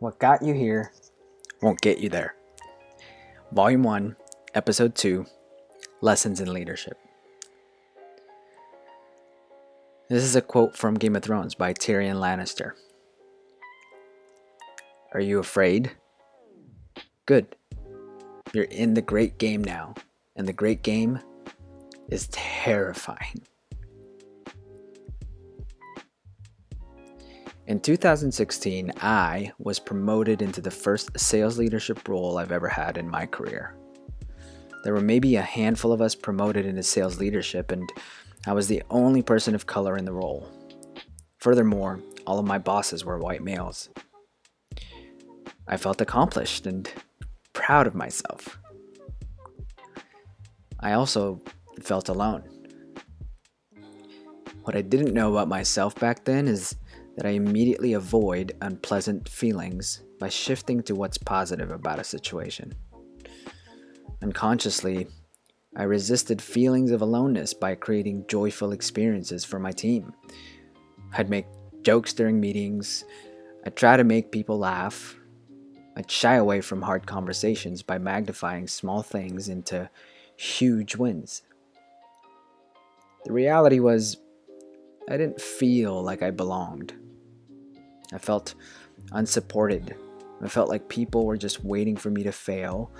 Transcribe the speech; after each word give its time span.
What 0.00 0.18
got 0.18 0.40
you 0.40 0.54
here 0.54 0.92
won't 1.60 1.82
get 1.82 1.98
you 1.98 2.08
there. 2.08 2.34
Volume 3.52 3.82
1, 3.82 4.16
Episode 4.54 4.94
2 4.94 5.26
Lessons 6.00 6.40
in 6.40 6.54
Leadership. 6.54 6.98
This 10.08 10.24
is 10.24 10.34
a 10.34 10.40
quote 10.40 10.74
from 10.74 10.94
Game 10.94 11.16
of 11.16 11.22
Thrones 11.22 11.54
by 11.54 11.74
Tyrion 11.74 12.16
Lannister. 12.16 12.72
Are 15.12 15.20
you 15.20 15.38
afraid? 15.38 15.90
Good. 17.26 17.54
You're 18.54 18.64
in 18.64 18.94
the 18.94 19.02
great 19.02 19.36
game 19.36 19.62
now, 19.62 19.94
and 20.34 20.48
the 20.48 20.54
great 20.54 20.82
game 20.82 21.20
is 22.08 22.26
terrifying. 22.28 23.42
In 27.70 27.78
2016, 27.78 28.90
I 28.96 29.52
was 29.60 29.78
promoted 29.78 30.42
into 30.42 30.60
the 30.60 30.72
first 30.72 31.16
sales 31.16 31.56
leadership 31.56 32.08
role 32.08 32.36
I've 32.36 32.50
ever 32.50 32.66
had 32.66 32.98
in 32.98 33.08
my 33.08 33.26
career. 33.26 33.76
There 34.82 34.92
were 34.92 35.00
maybe 35.00 35.36
a 35.36 35.42
handful 35.42 35.92
of 35.92 36.02
us 36.02 36.16
promoted 36.16 36.66
into 36.66 36.82
sales 36.82 37.20
leadership, 37.20 37.70
and 37.70 37.88
I 38.44 38.54
was 38.54 38.66
the 38.66 38.82
only 38.90 39.22
person 39.22 39.54
of 39.54 39.68
color 39.68 39.96
in 39.96 40.04
the 40.04 40.12
role. 40.12 40.48
Furthermore, 41.38 42.00
all 42.26 42.40
of 42.40 42.44
my 42.44 42.58
bosses 42.58 43.04
were 43.04 43.18
white 43.18 43.44
males. 43.44 43.88
I 45.68 45.76
felt 45.76 46.00
accomplished 46.00 46.66
and 46.66 46.92
proud 47.52 47.86
of 47.86 47.94
myself. 47.94 48.58
I 50.80 50.94
also 50.94 51.40
felt 51.80 52.08
alone. 52.08 52.42
What 54.64 54.74
I 54.74 54.82
didn't 54.82 55.14
know 55.14 55.30
about 55.30 55.46
myself 55.46 55.94
back 55.94 56.24
then 56.24 56.48
is 56.48 56.74
that 57.20 57.28
I 57.28 57.32
immediately 57.32 57.92
avoid 57.92 58.56
unpleasant 58.62 59.28
feelings 59.28 60.00
by 60.18 60.30
shifting 60.30 60.82
to 60.84 60.94
what's 60.94 61.18
positive 61.18 61.70
about 61.70 61.98
a 61.98 62.04
situation. 62.04 62.72
Unconsciously, 64.22 65.06
I 65.76 65.82
resisted 65.82 66.40
feelings 66.40 66.90
of 66.90 67.02
aloneness 67.02 67.52
by 67.52 67.74
creating 67.74 68.24
joyful 68.26 68.72
experiences 68.72 69.44
for 69.44 69.58
my 69.58 69.70
team. 69.70 70.14
I'd 71.12 71.28
make 71.28 71.44
jokes 71.82 72.14
during 72.14 72.40
meetings, 72.40 73.04
I'd 73.66 73.76
try 73.76 73.98
to 73.98 74.04
make 74.04 74.32
people 74.32 74.58
laugh, 74.58 75.14
I'd 75.98 76.10
shy 76.10 76.36
away 76.36 76.62
from 76.62 76.80
hard 76.80 77.06
conversations 77.06 77.82
by 77.82 77.98
magnifying 77.98 78.66
small 78.66 79.02
things 79.02 79.50
into 79.50 79.90
huge 80.38 80.96
wins. 80.96 81.42
The 83.26 83.32
reality 83.34 83.78
was, 83.78 84.16
I 85.06 85.18
didn't 85.18 85.42
feel 85.42 86.02
like 86.02 86.22
I 86.22 86.30
belonged. 86.30 86.94
I 88.12 88.18
felt 88.18 88.54
unsupported. 89.12 89.94
I 90.42 90.48
felt 90.48 90.68
like 90.68 90.88
people 90.88 91.26
were 91.26 91.36
just 91.36 91.64
waiting 91.64 91.96
for 91.96 92.10
me 92.10 92.22
to 92.22 92.32
fail 92.32 92.90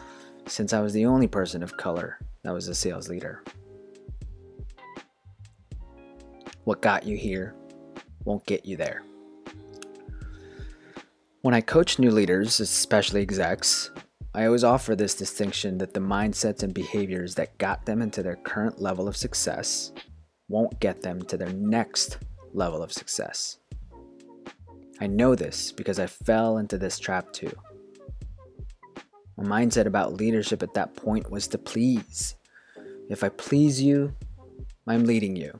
since 0.46 0.72
I 0.72 0.80
was 0.80 0.92
the 0.92 1.06
only 1.06 1.26
person 1.26 1.62
of 1.62 1.76
color 1.76 2.18
that 2.42 2.52
was 2.52 2.68
a 2.68 2.74
sales 2.74 3.08
leader. 3.08 3.42
What 6.64 6.82
got 6.82 7.04
you 7.04 7.16
here 7.16 7.54
won't 8.24 8.46
get 8.46 8.66
you 8.66 8.76
there. 8.76 9.02
When 11.42 11.54
I 11.54 11.62
coach 11.62 11.98
new 11.98 12.10
leaders, 12.10 12.60
especially 12.60 13.22
execs, 13.22 13.90
I 14.34 14.44
always 14.44 14.62
offer 14.62 14.94
this 14.94 15.14
distinction 15.14 15.78
that 15.78 15.94
the 15.94 16.00
mindsets 16.00 16.62
and 16.62 16.74
behaviors 16.74 17.34
that 17.36 17.56
got 17.58 17.86
them 17.86 18.02
into 18.02 18.22
their 18.22 18.36
current 18.36 18.80
level 18.80 19.08
of 19.08 19.16
success 19.16 19.92
won't 20.48 20.78
get 20.80 21.02
them 21.02 21.22
to 21.22 21.36
their 21.36 21.52
next 21.52 22.18
level 22.52 22.82
of 22.82 22.92
success. 22.92 23.59
I 25.00 25.06
know 25.06 25.34
this 25.34 25.72
because 25.72 25.98
I 25.98 26.06
fell 26.06 26.58
into 26.58 26.76
this 26.76 26.98
trap 26.98 27.32
too. 27.32 27.52
My 29.36 29.64
mindset 29.64 29.86
about 29.86 30.14
leadership 30.14 30.62
at 30.62 30.74
that 30.74 30.94
point 30.94 31.30
was 31.30 31.48
to 31.48 31.58
please. 31.58 32.34
If 33.08 33.24
I 33.24 33.30
please 33.30 33.82
you, 33.82 34.14
I'm 34.86 35.04
leading 35.04 35.36
you. 35.36 35.58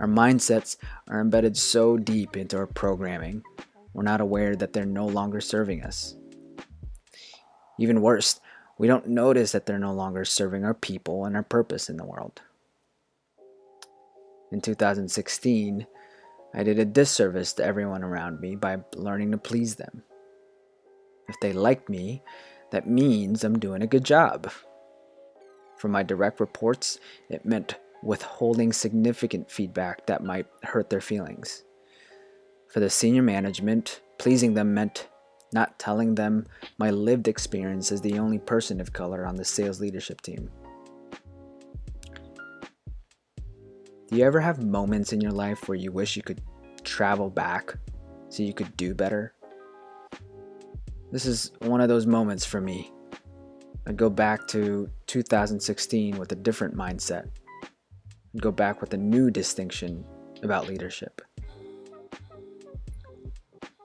Our 0.00 0.08
mindsets 0.08 0.76
are 1.08 1.20
embedded 1.20 1.56
so 1.56 1.96
deep 1.96 2.36
into 2.36 2.56
our 2.56 2.66
programming, 2.66 3.44
we're 3.94 4.02
not 4.02 4.20
aware 4.20 4.56
that 4.56 4.72
they're 4.72 4.84
no 4.84 5.06
longer 5.06 5.40
serving 5.40 5.82
us. 5.82 6.16
Even 7.78 8.00
worse, 8.00 8.40
we 8.78 8.88
don't 8.88 9.08
notice 9.08 9.52
that 9.52 9.66
they're 9.66 9.78
no 9.78 9.92
longer 9.92 10.24
serving 10.24 10.64
our 10.64 10.74
people 10.74 11.24
and 11.24 11.36
our 11.36 11.42
purpose 11.42 11.88
in 11.88 11.96
the 11.96 12.04
world. 12.04 12.40
In 14.50 14.60
2016, 14.60 15.86
I 16.54 16.62
did 16.62 16.78
a 16.78 16.84
disservice 16.84 17.52
to 17.54 17.64
everyone 17.64 18.04
around 18.04 18.40
me 18.40 18.56
by 18.56 18.78
learning 18.94 19.32
to 19.32 19.38
please 19.38 19.76
them. 19.76 20.02
If 21.28 21.36
they 21.40 21.52
like 21.52 21.88
me, 21.88 22.22
that 22.70 22.88
means 22.88 23.42
I'm 23.42 23.58
doing 23.58 23.82
a 23.82 23.86
good 23.86 24.04
job. 24.04 24.50
For 25.78 25.88
my 25.88 26.02
direct 26.02 26.40
reports, 26.40 26.98
it 27.28 27.46
meant 27.46 27.76
withholding 28.02 28.72
significant 28.72 29.50
feedback 29.50 30.06
that 30.06 30.24
might 30.24 30.46
hurt 30.62 30.90
their 30.90 31.00
feelings. 31.00 31.64
For 32.68 32.80
the 32.80 32.90
senior 32.90 33.22
management, 33.22 34.00
pleasing 34.18 34.54
them 34.54 34.74
meant 34.74 35.08
not 35.52 35.78
telling 35.78 36.14
them 36.14 36.46
my 36.78 36.90
lived 36.90 37.28
experience 37.28 37.92
as 37.92 38.00
the 38.00 38.18
only 38.18 38.38
person 38.38 38.80
of 38.80 38.92
color 38.92 39.26
on 39.26 39.36
the 39.36 39.44
sales 39.44 39.80
leadership 39.80 40.20
team. 40.22 40.50
Do 44.12 44.18
you 44.18 44.26
ever 44.26 44.40
have 44.40 44.62
moments 44.62 45.14
in 45.14 45.22
your 45.22 45.32
life 45.32 45.68
where 45.68 45.74
you 45.74 45.90
wish 45.90 46.16
you 46.16 46.22
could 46.22 46.42
travel 46.84 47.30
back 47.30 47.72
so 48.28 48.42
you 48.42 48.52
could 48.52 48.76
do 48.76 48.94
better? 48.94 49.32
This 51.10 51.24
is 51.24 51.52
one 51.60 51.80
of 51.80 51.88
those 51.88 52.04
moments 52.04 52.44
for 52.44 52.60
me. 52.60 52.92
I'd 53.86 53.96
go 53.96 54.10
back 54.10 54.46
to 54.48 54.86
2016 55.06 56.18
with 56.18 56.30
a 56.30 56.34
different 56.34 56.76
mindset. 56.76 57.30
I'd 57.62 58.42
go 58.42 58.52
back 58.52 58.82
with 58.82 58.92
a 58.92 58.98
new 58.98 59.30
distinction 59.30 60.04
about 60.42 60.68
leadership. 60.68 61.22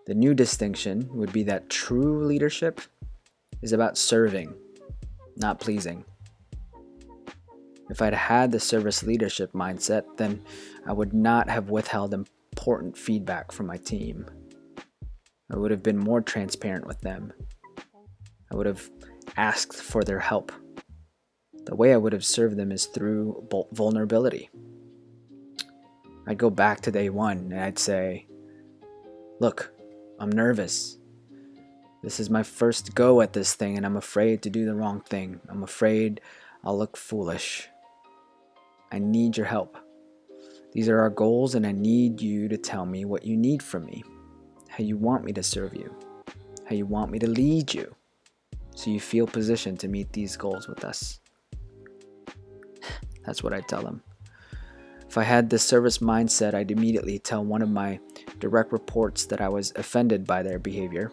The 0.07 0.13
new 0.13 0.33
distinction 0.33 1.07
would 1.13 1.31
be 1.31 1.43
that 1.43 1.69
true 1.69 2.25
leadership 2.25 2.81
is 3.61 3.71
about 3.71 3.97
serving, 3.97 4.53
not 5.37 5.61
pleasing. 5.61 6.03
If 7.89 8.01
I'd 8.01 8.13
had 8.13 8.51
the 8.51 8.59
service 8.59 9.03
leadership 9.03 9.53
mindset, 9.53 10.03
then 10.17 10.43
I 10.85 10.93
would 10.93 11.13
not 11.13 11.49
have 11.49 11.69
withheld 11.69 12.13
important 12.13 12.97
feedback 12.97 13.51
from 13.51 13.67
my 13.67 13.77
team. 13.77 14.25
I 15.51 15.57
would 15.57 15.71
have 15.71 15.83
been 15.83 15.97
more 15.97 16.21
transparent 16.21 16.85
with 16.85 16.99
them. 17.01 17.31
I 18.51 18.55
would 18.55 18.65
have 18.65 18.89
asked 19.37 19.75
for 19.75 20.03
their 20.03 20.19
help. 20.19 20.51
The 21.65 21.75
way 21.75 21.93
I 21.93 21.97
would 21.97 22.13
have 22.13 22.25
served 22.25 22.57
them 22.57 22.71
is 22.71 22.85
through 22.85 23.47
vulnerability. 23.71 24.49
I'd 26.27 26.37
go 26.37 26.49
back 26.49 26.81
to 26.81 26.91
day 26.91 27.09
one 27.09 27.37
and 27.51 27.59
I'd 27.59 27.79
say, 27.79 28.27
Look, 29.39 29.71
I'm 30.19 30.31
nervous. 30.31 30.97
This 32.03 32.19
is 32.19 32.29
my 32.29 32.43
first 32.43 32.95
go 32.95 33.21
at 33.21 33.33
this 33.33 33.53
thing, 33.53 33.77
and 33.77 33.85
I'm 33.85 33.97
afraid 33.97 34.41
to 34.43 34.49
do 34.49 34.65
the 34.65 34.75
wrong 34.75 35.01
thing. 35.01 35.39
I'm 35.49 35.63
afraid 35.63 36.21
I'll 36.63 36.77
look 36.77 36.97
foolish. 36.97 37.69
I 38.91 38.99
need 38.99 39.37
your 39.37 39.45
help. 39.45 39.77
These 40.73 40.89
are 40.89 40.99
our 40.99 41.09
goals, 41.09 41.55
and 41.55 41.65
I 41.65 41.71
need 41.71 42.21
you 42.21 42.47
to 42.47 42.57
tell 42.57 42.85
me 42.85 43.05
what 43.05 43.25
you 43.25 43.35
need 43.35 43.63
from 43.63 43.85
me 43.85 44.03
how 44.77 44.83
you 44.83 44.95
want 44.95 45.23
me 45.23 45.33
to 45.33 45.41
serve 45.41 45.73
you, 45.73 45.91
how 46.69 46.75
you 46.75 46.85
want 46.85 47.09
me 47.09 47.17
to 47.17 47.27
lead 47.27 47.73
you, 47.73 47.95
so 48.75 48.91
you 48.91 48.99
feel 48.99 49.25
positioned 49.25 49.79
to 49.79 49.87
meet 49.87 50.13
these 50.13 50.37
goals 50.37 50.67
with 50.67 50.85
us. 50.85 51.19
That's 53.25 53.41
what 53.41 53.53
I 53.53 53.61
tell 53.61 53.81
them. 53.81 54.03
If 55.09 55.17
I 55.17 55.23
had 55.23 55.49
this 55.49 55.63
service 55.63 55.97
mindset, 55.97 56.53
I'd 56.53 56.69
immediately 56.69 57.17
tell 57.17 57.43
one 57.43 57.63
of 57.63 57.69
my 57.69 57.99
direct 58.37 58.71
reports 58.71 59.25
that 59.25 59.41
I 59.41 59.49
was 59.49 59.73
offended 59.75 60.27
by 60.27 60.43
their 60.43 60.59
behavior, 60.59 61.11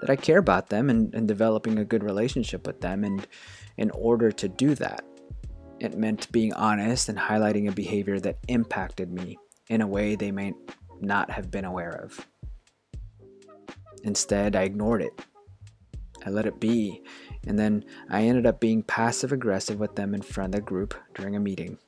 that 0.00 0.10
I 0.10 0.16
care 0.16 0.38
about 0.38 0.70
them 0.70 0.90
and, 0.90 1.14
and 1.14 1.28
developing 1.28 1.78
a 1.78 1.84
good 1.84 2.02
relationship 2.02 2.66
with 2.66 2.80
them. 2.80 3.04
And 3.04 3.28
in 3.76 3.90
order 3.92 4.32
to 4.32 4.48
do 4.48 4.74
that, 4.76 5.04
it 5.80 5.96
meant 5.96 6.30
being 6.32 6.52
honest 6.54 7.08
and 7.08 7.18
highlighting 7.18 7.68
a 7.68 7.72
behavior 7.72 8.18
that 8.20 8.38
impacted 8.48 9.12
me 9.12 9.38
in 9.68 9.80
a 9.80 9.86
way 9.86 10.14
they 10.14 10.30
may 10.30 10.52
not 11.00 11.30
have 11.30 11.50
been 11.50 11.64
aware 11.64 12.00
of. 12.02 12.26
Instead, 14.04 14.56
I 14.56 14.62
ignored 14.62 15.02
it. 15.02 15.12
I 16.24 16.30
let 16.30 16.46
it 16.46 16.60
be, 16.60 17.02
and 17.46 17.58
then 17.58 17.84
I 18.10 18.22
ended 18.22 18.46
up 18.46 18.60
being 18.60 18.82
passive 18.82 19.32
aggressive 19.32 19.78
with 19.78 19.94
them 19.94 20.14
in 20.14 20.22
front 20.22 20.54
of 20.54 20.60
the 20.60 20.66
group 20.66 20.94
during 21.14 21.36
a 21.36 21.40
meeting. 21.40 21.78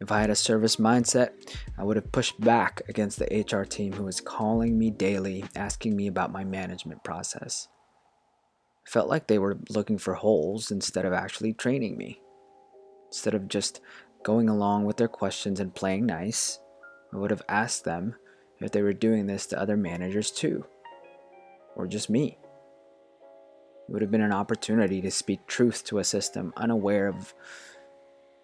If 0.00 0.10
I 0.10 0.20
had 0.20 0.30
a 0.30 0.36
service 0.36 0.76
mindset, 0.76 1.30
I 1.78 1.84
would 1.84 1.96
have 1.96 2.10
pushed 2.10 2.40
back 2.40 2.82
against 2.88 3.18
the 3.20 3.46
HR 3.48 3.64
team 3.64 3.92
who 3.92 4.04
was 4.04 4.20
calling 4.20 4.76
me 4.76 4.90
daily, 4.90 5.44
asking 5.54 5.94
me 5.94 6.08
about 6.08 6.32
my 6.32 6.42
management 6.42 7.04
process. 7.04 7.68
Felt 8.92 9.08
like 9.08 9.26
they 9.26 9.38
were 9.38 9.56
looking 9.70 9.96
for 9.96 10.12
holes 10.12 10.70
instead 10.70 11.06
of 11.06 11.14
actually 11.14 11.54
training 11.54 11.96
me. 11.96 12.20
Instead 13.06 13.32
of 13.32 13.48
just 13.48 13.80
going 14.22 14.50
along 14.50 14.84
with 14.84 14.98
their 14.98 15.08
questions 15.08 15.60
and 15.60 15.74
playing 15.74 16.04
nice, 16.04 16.58
I 17.10 17.16
would 17.16 17.30
have 17.30 17.40
asked 17.48 17.86
them 17.86 18.16
if 18.60 18.70
they 18.70 18.82
were 18.82 18.92
doing 18.92 19.26
this 19.26 19.46
to 19.46 19.58
other 19.58 19.78
managers 19.78 20.30
too, 20.30 20.66
or 21.74 21.86
just 21.86 22.10
me. 22.10 22.36
It 23.88 23.92
would 23.92 24.02
have 24.02 24.10
been 24.10 24.20
an 24.20 24.30
opportunity 24.30 25.00
to 25.00 25.10
speak 25.10 25.46
truth 25.46 25.84
to 25.84 25.98
a 25.98 26.04
system 26.04 26.52
unaware 26.58 27.08
of 27.08 27.32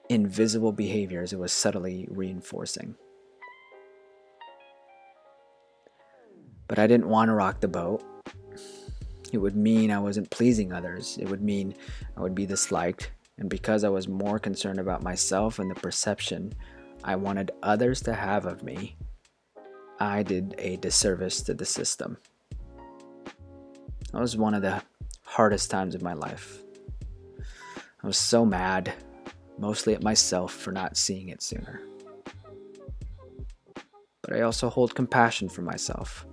invisible 0.09 0.73
behaviors 0.73 1.35
it 1.35 1.39
was 1.39 1.53
subtly 1.53 2.09
reinforcing. 2.11 2.94
But 6.69 6.79
I 6.79 6.87
didn't 6.87 7.11
want 7.11 7.29
to 7.29 7.35
rock 7.35 7.61
the 7.61 7.69
boat. 7.69 8.03
It 9.33 9.39
would 9.39 9.57
mean 9.57 9.91
I 9.91 9.99
wasn't 9.99 10.31
pleasing 10.31 10.73
others. 10.73 11.19
It 11.21 11.29
would 11.29 11.43
mean 11.43 11.75
I 12.17 12.21
would 12.21 12.35
be 12.35 12.47
disliked. 12.47 13.11
And 13.39 13.49
because 13.49 13.85
I 13.85 13.89
was 13.89 14.09
more 14.09 14.39
concerned 14.39 14.81
about 14.81 15.03
myself 15.03 15.59
and 15.59 15.71
the 15.71 15.75
perception 15.75 16.55
I 17.05 17.17
wanted 17.17 17.53
others 17.63 18.01
to 18.03 18.15
have 18.15 18.47
of 18.47 18.63
me, 18.63 18.97
I 20.01 20.23
did 20.23 20.55
a 20.59 20.77
disservice 20.77 21.43
to 21.43 21.55
the 21.55 21.65
system. 21.65 22.19
That 24.13 24.21
was 24.21 24.37
one 24.37 24.55
of 24.55 24.63
the 24.63 24.83
hardest 25.23 25.71
times 25.71 25.95
of 25.95 26.03
my 26.03 26.15
life. 26.15 26.63
I 28.03 28.07
was 28.07 28.17
so 28.17 28.45
mad, 28.45 28.93
mostly 29.59 29.95
at 29.95 30.03
myself 30.03 30.53
for 30.53 30.73
not 30.73 30.97
seeing 30.97 31.29
it 31.29 31.43
sooner. 31.43 31.83
But 34.23 34.33
I 34.33 34.41
also 34.41 34.69
hold 34.69 34.95
compassion 34.95 35.49
for 35.49 35.63
myself. 35.63 36.27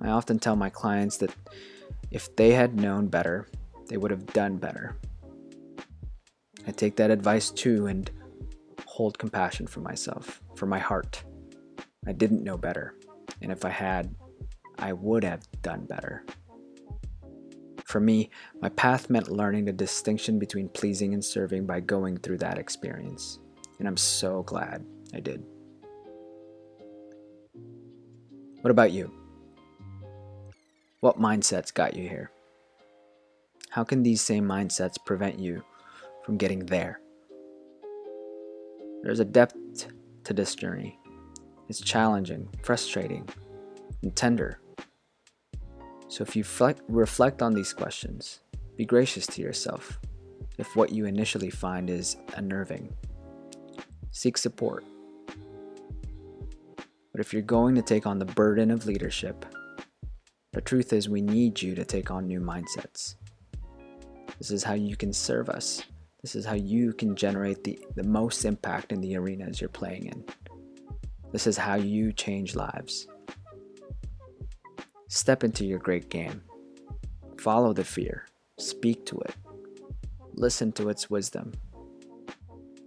I 0.00 0.08
often 0.08 0.38
tell 0.38 0.56
my 0.56 0.70
clients 0.70 1.16
that 1.18 1.34
if 2.10 2.34
they 2.36 2.52
had 2.52 2.80
known 2.80 3.08
better, 3.08 3.46
they 3.88 3.96
would 3.96 4.10
have 4.10 4.26
done 4.26 4.56
better. 4.56 4.96
I 6.66 6.72
take 6.72 6.96
that 6.96 7.10
advice 7.10 7.50
too 7.50 7.86
and 7.86 8.10
hold 8.86 9.18
compassion 9.18 9.66
for 9.66 9.80
myself, 9.80 10.42
for 10.56 10.66
my 10.66 10.78
heart. 10.78 11.22
I 12.06 12.12
didn't 12.12 12.44
know 12.44 12.56
better, 12.56 12.94
and 13.40 13.52
if 13.52 13.64
I 13.64 13.70
had, 13.70 14.14
I 14.78 14.92
would 14.92 15.24
have 15.24 15.46
done 15.62 15.86
better. 15.86 16.24
For 17.84 18.00
me, 18.00 18.30
my 18.60 18.68
path 18.68 19.10
meant 19.10 19.28
learning 19.28 19.64
the 19.64 19.72
distinction 19.72 20.38
between 20.38 20.68
pleasing 20.68 21.12
and 21.12 21.24
serving 21.24 21.66
by 21.66 21.80
going 21.80 22.16
through 22.18 22.38
that 22.38 22.58
experience, 22.58 23.40
and 23.78 23.88
I'm 23.88 23.96
so 23.96 24.42
glad 24.44 24.84
I 25.14 25.20
did. 25.20 25.42
What 28.60 28.70
about 28.70 28.92
you? 28.92 29.19
What 31.00 31.18
mindsets 31.18 31.72
got 31.72 31.96
you 31.96 32.06
here? 32.06 32.30
How 33.70 33.84
can 33.84 34.02
these 34.02 34.20
same 34.20 34.44
mindsets 34.44 34.96
prevent 35.02 35.38
you 35.38 35.64
from 36.26 36.36
getting 36.36 36.66
there? 36.66 37.00
There's 39.02 39.20
a 39.20 39.24
depth 39.24 39.86
to 40.24 40.34
this 40.34 40.54
journey. 40.54 40.98
It's 41.70 41.80
challenging, 41.80 42.50
frustrating, 42.62 43.26
and 44.02 44.14
tender. 44.14 44.60
So 46.08 46.22
if 46.22 46.36
you 46.36 46.44
reflect 46.88 47.40
on 47.40 47.54
these 47.54 47.72
questions, 47.72 48.40
be 48.76 48.84
gracious 48.84 49.26
to 49.28 49.40
yourself 49.40 49.98
if 50.58 50.76
what 50.76 50.92
you 50.92 51.06
initially 51.06 51.48
find 51.48 51.88
is 51.88 52.18
unnerving. 52.36 52.94
Seek 54.10 54.36
support. 54.36 54.84
But 55.26 57.22
if 57.22 57.32
you're 57.32 57.40
going 57.40 57.74
to 57.76 57.82
take 57.82 58.06
on 58.06 58.18
the 58.18 58.26
burden 58.26 58.70
of 58.70 58.84
leadership, 58.84 59.46
the 60.52 60.60
truth 60.60 60.92
is, 60.92 61.08
we 61.08 61.20
need 61.20 61.62
you 61.62 61.74
to 61.74 61.84
take 61.84 62.10
on 62.10 62.26
new 62.26 62.40
mindsets. 62.40 63.14
This 64.38 64.50
is 64.50 64.64
how 64.64 64.74
you 64.74 64.96
can 64.96 65.12
serve 65.12 65.48
us. 65.48 65.82
This 66.22 66.34
is 66.34 66.44
how 66.44 66.54
you 66.54 66.92
can 66.92 67.14
generate 67.14 67.62
the, 67.62 67.78
the 67.94 68.02
most 68.02 68.44
impact 68.44 68.92
in 68.92 69.00
the 69.00 69.16
arenas 69.16 69.60
you're 69.60 69.70
playing 69.70 70.06
in. 70.06 70.24
This 71.32 71.46
is 71.46 71.56
how 71.56 71.76
you 71.76 72.12
change 72.12 72.56
lives. 72.56 73.06
Step 75.08 75.44
into 75.44 75.64
your 75.64 75.78
great 75.78 76.08
game. 76.08 76.42
Follow 77.38 77.72
the 77.72 77.84
fear. 77.84 78.26
Speak 78.58 79.06
to 79.06 79.18
it. 79.20 79.34
Listen 80.34 80.72
to 80.72 80.88
its 80.88 81.08
wisdom. 81.08 81.52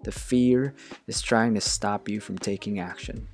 The 0.03 0.11
fear 0.11 0.75
is 1.07 1.21
trying 1.21 1.53
to 1.53 1.61
stop 1.61 2.09
you 2.09 2.19
from 2.19 2.37
taking 2.37 2.79
action. 2.79 3.27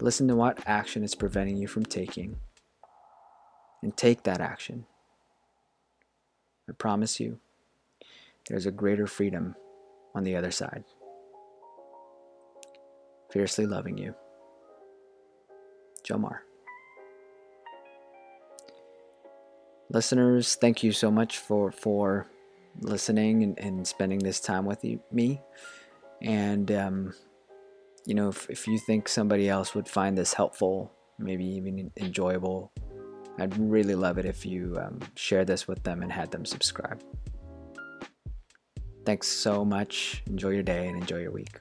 Listen 0.00 0.26
to 0.28 0.34
what 0.34 0.58
action 0.66 1.04
is 1.04 1.14
preventing 1.14 1.58
you 1.58 1.68
from 1.68 1.84
taking 1.84 2.38
and 3.82 3.96
take 3.96 4.22
that 4.24 4.40
action. 4.40 4.86
I 6.68 6.72
promise 6.72 7.18
you, 7.18 7.38
there's 8.48 8.66
a 8.66 8.70
greater 8.70 9.06
freedom 9.06 9.54
on 10.14 10.24
the 10.24 10.36
other 10.36 10.50
side. 10.50 10.84
Fiercely 13.30 13.66
loving 13.66 13.96
you, 13.96 14.14
Jomar. 16.04 16.38
Listeners, 19.88 20.54
thank 20.54 20.82
you 20.82 20.92
so 20.92 21.10
much 21.10 21.38
for 21.38 21.72
for 21.72 22.26
listening 22.80 23.42
and, 23.42 23.58
and 23.58 23.86
spending 23.86 24.20
this 24.20 24.40
time 24.40 24.64
with 24.64 24.84
you, 24.84 25.00
me. 25.10 25.40
And 26.22 26.70
um, 26.70 27.14
you 28.06 28.14
know, 28.14 28.28
if, 28.28 28.48
if 28.50 28.66
you 28.66 28.78
think 28.78 29.08
somebody 29.08 29.48
else 29.48 29.74
would 29.74 29.88
find 29.88 30.16
this 30.16 30.32
helpful, 30.34 30.92
maybe 31.18 31.44
even 31.44 31.90
enjoyable, 31.96 32.72
I'd 33.38 33.56
really 33.58 33.94
love 33.94 34.18
it 34.18 34.26
if 34.26 34.44
you 34.44 34.78
um, 34.80 35.00
share 35.14 35.44
this 35.44 35.66
with 35.66 35.82
them 35.82 36.02
and 36.02 36.12
had 36.12 36.30
them 36.30 36.44
subscribe. 36.44 37.02
Thanks 39.04 39.28
so 39.28 39.64
much. 39.64 40.22
Enjoy 40.26 40.50
your 40.50 40.62
day 40.62 40.86
and 40.88 40.96
enjoy 40.96 41.18
your 41.18 41.32
week. 41.32 41.60